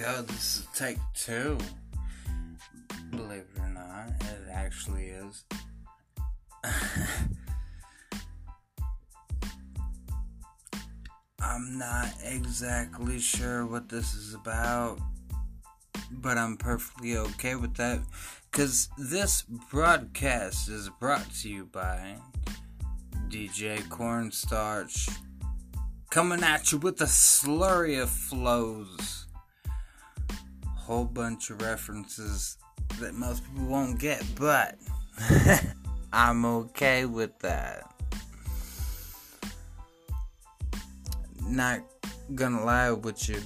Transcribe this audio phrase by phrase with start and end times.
[0.00, 0.22] go.
[0.22, 1.58] This is take two.
[3.10, 5.44] Believe it or not, it actually is.
[11.42, 14.98] I'm not exactly sure what this is about,
[16.10, 18.00] but I'm perfectly okay with that
[18.50, 22.14] because this broadcast is brought to you by
[23.28, 25.10] DJ Cornstarch
[26.08, 29.19] coming at you with a slurry of flows.
[30.90, 32.56] Whole bunch of references
[32.98, 34.76] that most people won't get, but
[36.12, 37.94] I'm okay with that.
[41.46, 41.82] Not
[42.34, 43.40] gonna lie with you.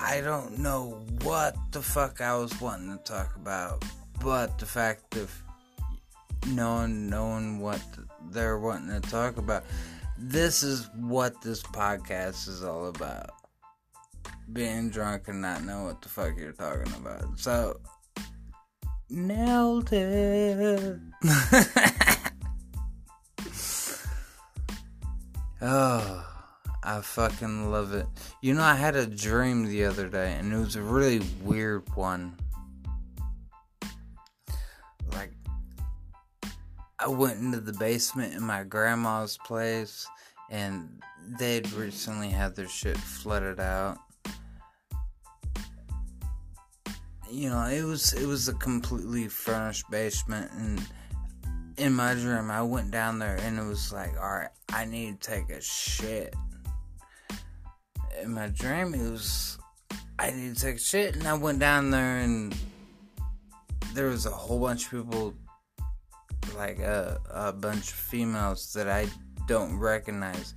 [0.00, 3.84] I don't know what the fuck I was wanting to talk about,
[4.24, 5.30] but the fact of
[6.46, 7.82] knowing knowing what
[8.30, 9.64] they're wanting to talk about
[10.16, 13.45] this is what this podcast is all about.
[14.52, 17.38] Being drunk and not know what the fuck you're talking about.
[17.38, 17.80] So,
[19.10, 20.98] nailed it.
[25.60, 26.26] oh,
[26.82, 28.06] I fucking love it.
[28.40, 31.82] You know, I had a dream the other day, and it was a really weird
[31.96, 32.36] one.
[35.12, 35.32] Like,
[36.98, 40.06] I went into the basement in my grandma's place
[40.50, 41.02] and
[41.38, 43.98] they'd recently had their shit flooded out.
[47.30, 50.80] You know, it was it was a completely furnished basement and
[51.76, 55.30] in my dream I went down there and it was like, alright, I need to
[55.30, 56.34] take a shit.
[58.22, 59.58] In my dream it was
[60.18, 62.56] I need to take a shit and I went down there and
[63.92, 65.34] there was a whole bunch of people
[66.56, 69.08] like a, a bunch of females that I
[69.46, 70.54] don't recognize.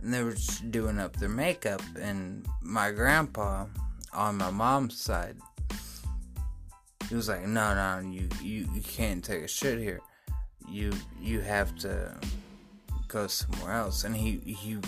[0.00, 0.36] And they were
[0.70, 1.82] doing up their makeup.
[2.00, 3.66] And my grandpa,
[4.12, 5.36] on my mom's side,
[7.10, 10.00] he was like, "No, no, you you, you can't take a shit here.
[10.68, 12.16] You you have to
[13.08, 14.78] go somewhere else." And he he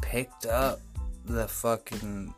[0.00, 0.80] picked up
[1.24, 2.32] the fucking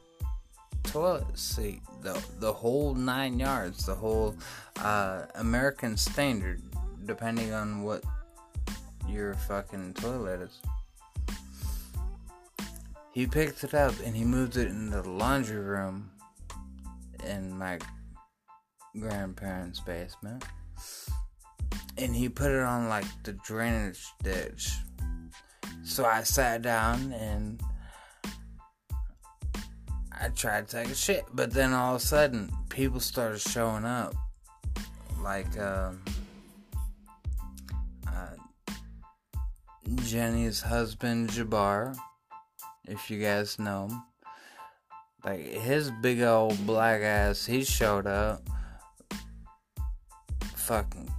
[0.84, 4.34] toilet seat, the the whole nine yards, the whole
[4.78, 6.62] uh, American standard
[7.04, 8.02] depending on what
[9.06, 10.60] your fucking toilet is.
[13.12, 16.10] He picked it up and he moved it in the laundry room
[17.26, 17.78] in my
[18.98, 20.44] grandparents' basement.
[21.98, 24.72] And he put it on like the drainage ditch.
[25.84, 27.60] So I sat down and
[30.12, 33.84] I tried to take a shit, but then all of a sudden people started showing
[33.84, 34.14] up.
[35.22, 36.00] Like, um,
[39.96, 41.96] Jenny's husband Jabbar,
[42.86, 44.02] if you guys know him.
[45.24, 48.42] Like his big old black ass, he showed up.
[50.70, 51.10] Fucking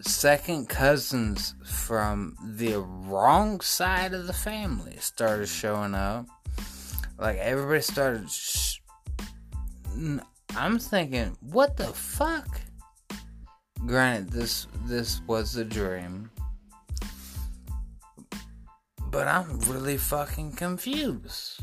[0.00, 6.24] second cousins from the wrong side of the family started showing up.
[7.18, 8.30] Like everybody started.
[8.30, 8.78] Sh-
[10.56, 12.62] I'm thinking, what the fuck?
[13.84, 16.30] Granted, this this was a dream
[19.10, 21.60] but I'm really fucking confused.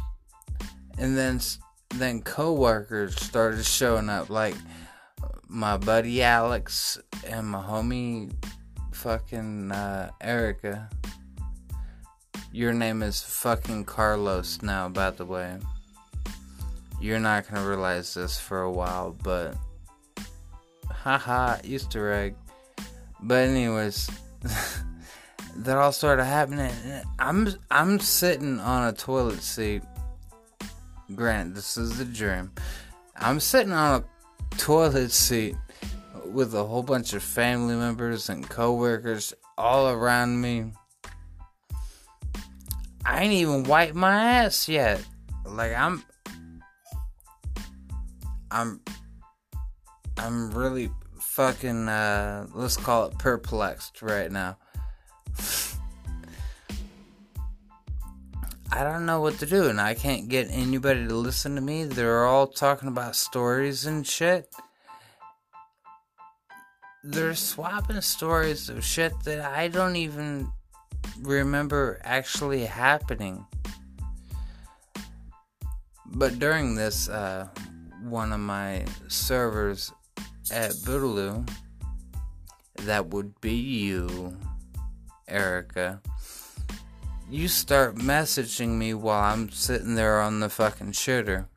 [1.00, 1.42] And then
[1.96, 4.54] then coworkers started showing up like
[5.52, 6.98] my buddy Alex
[7.28, 8.32] and my homie
[8.94, 10.90] fucking uh, Erica.
[12.54, 15.58] Your name is fucking Carlos now, by the way.
[17.02, 19.56] You're not gonna realize this for a while, but
[20.90, 22.36] haha, Easter egg.
[23.22, 24.10] But anyways.
[25.58, 26.72] that all started happening.
[27.20, 29.84] I'm I'm sitting on a toilet seat.
[31.14, 32.52] Granted, this is a dream.
[33.18, 34.06] I'm sitting on a
[34.58, 35.56] toilet seat
[36.26, 40.72] with a whole bunch of family members and coworkers all around me.
[43.06, 45.04] I ain't even wiped my ass yet.
[45.46, 46.04] Like I'm
[48.52, 48.82] I'm
[50.18, 54.58] I'm really fucking uh let's call it perplexed right now.
[58.74, 61.84] I don't know what to do, and I can't get anybody to listen to me.
[61.84, 64.48] They're all talking about stories and shit.
[67.04, 70.52] They're swapping stories of shit that I don't even
[71.22, 73.46] remember actually happening.
[76.06, 77.50] But during this, uh,
[78.04, 79.92] one of my servers
[80.50, 81.50] at Bootaloo,
[82.78, 84.38] that would be you
[85.28, 86.02] Erica.
[87.32, 91.48] You start messaging me while I'm sitting there on the fucking shooter.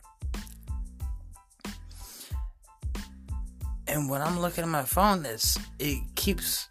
[3.88, 6.68] And when I'm looking at my phone, it's it keeps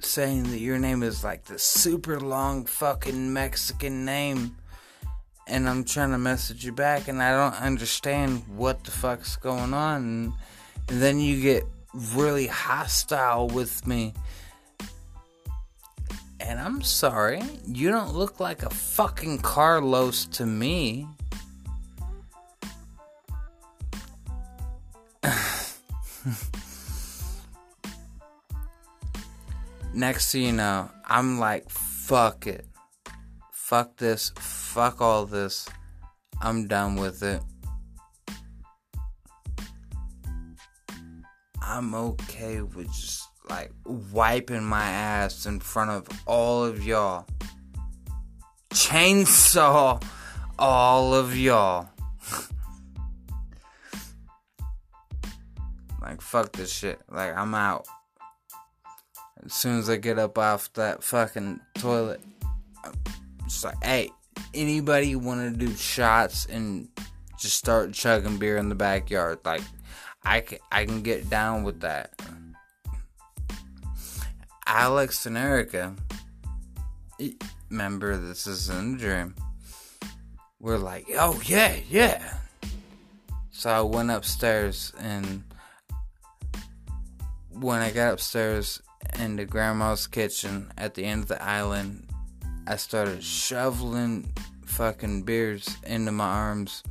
[0.00, 4.56] saying that your name is like the super long fucking Mexican name.
[5.46, 9.72] And I'm trying to message you back, and I don't understand what the fuck's going
[9.72, 10.02] on.
[10.02, 10.32] And,
[10.88, 11.62] and then you get
[12.16, 14.12] really hostile with me.
[16.44, 21.06] And I'm sorry, you don't look like a fucking Carlos to me.
[29.94, 32.66] Next thing you know, I'm like, fuck it.
[33.52, 34.32] Fuck this.
[34.38, 35.68] Fuck all this.
[36.40, 37.40] I'm done with it.
[41.62, 47.26] I'm okay with just like wiping my ass in front of all of y'all.
[48.70, 50.02] Chainsaw
[50.58, 51.88] all of y'all.
[56.00, 57.00] like, fuck this shit.
[57.10, 57.86] Like, I'm out.
[59.44, 62.20] As soon as I get up off that fucking toilet,
[62.84, 62.92] I'm
[63.44, 64.10] just like, hey,
[64.54, 66.88] anybody want to do shots and
[67.38, 69.40] just start chugging beer in the backyard?
[69.44, 69.62] Like,
[70.24, 72.12] I can, I can get down with that.
[74.74, 75.94] Alex and Erica,
[77.68, 79.34] remember this is in a dream.
[80.60, 82.38] We're like, oh yeah, yeah.
[83.50, 85.44] So I went upstairs and
[87.50, 88.80] when I got upstairs
[89.18, 92.08] into grandma's kitchen at the end of the island,
[92.66, 94.32] I started shoveling
[94.64, 96.82] fucking beers into my arms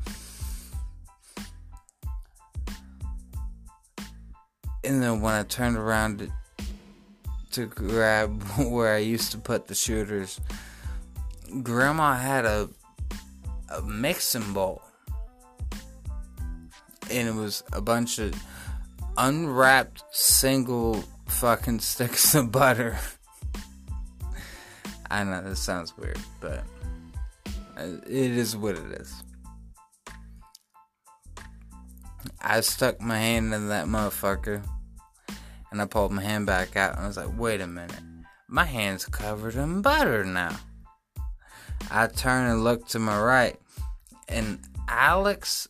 [4.83, 6.31] and then when I turned around
[7.53, 10.39] to, grab where I used to put the shooters,
[11.63, 12.69] Grandma had a
[13.69, 14.81] a mixing bowl,
[17.09, 18.33] and it was a bunch of
[19.17, 22.97] unwrapped single fucking sticks of butter.
[25.09, 26.63] I know this sounds weird, but
[27.77, 29.23] uh, it is what it is.
[32.41, 34.63] I stuck my hand in that motherfucker
[35.71, 37.95] and I pulled my hand back out and I was like, wait a minute.
[38.47, 40.57] My hand's covered in butter now.
[41.89, 43.59] I turn and look to my right
[44.27, 45.67] and Alex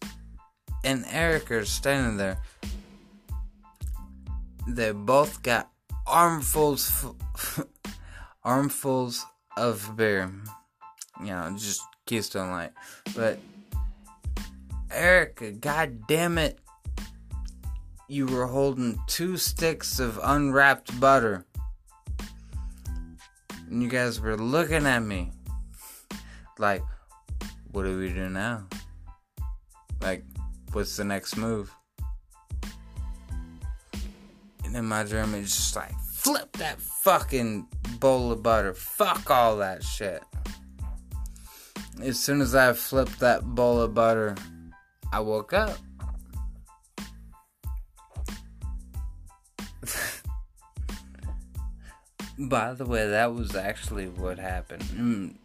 [0.83, 2.37] and Eric are standing there.
[4.67, 5.69] They both got
[6.07, 7.05] armfuls
[8.43, 9.25] armfuls
[9.57, 10.31] of beer.
[11.19, 12.71] You know, just Keystone Light.
[13.15, 13.39] But
[14.91, 16.59] Erica, god damn it.
[18.11, 21.45] You were holding two sticks of unwrapped butter.
[23.69, 25.31] And you guys were looking at me.
[26.59, 26.83] Like,
[27.71, 28.67] what do we do now?
[30.01, 30.25] Like,
[30.73, 31.73] what's the next move?
[34.65, 37.65] And then my is just like, flip that fucking
[38.01, 38.73] bowl of butter.
[38.73, 40.21] Fuck all that shit.
[42.01, 44.35] As soon as I flipped that bowl of butter,
[45.13, 45.77] I woke up.
[52.49, 54.83] By the way, that was actually what happened.
[54.83, 55.35] Mm.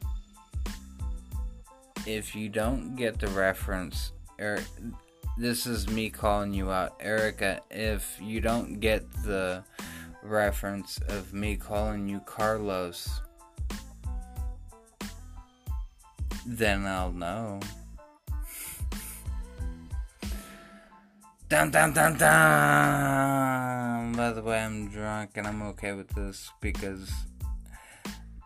[2.07, 4.65] If you don't get the reference, Eric,
[5.37, 7.61] this is me calling you out, Erica.
[7.71, 9.63] If you don't get the
[10.23, 13.21] reference of me calling you Carlos,
[16.47, 17.61] then I'll know.
[21.49, 24.13] Dun dun dun dun!
[24.17, 27.09] By the way, I'm drunk and I'm okay with this because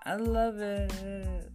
[0.05, 1.51] I love it.